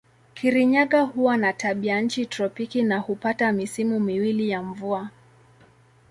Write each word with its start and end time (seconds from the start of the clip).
Kirinyaga 0.33 1.01
huwa 1.01 1.37
na 1.37 1.53
tabianchi 1.53 2.25
tropiki 2.25 2.83
na 2.83 2.99
hupata 2.99 3.51
misimu 3.51 3.99
miwili 3.99 4.49
ya 4.49 4.61
mvua. 4.63 5.09